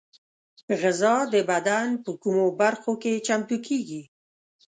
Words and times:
غذا 0.81 1.15
د 1.33 1.35
بدن 1.49 1.87
په 2.03 2.11
کومو 2.21 2.45
برخو 2.61 2.91
کې 3.01 3.23
چمتو 3.27 3.57
کېږي؟ 3.67 4.01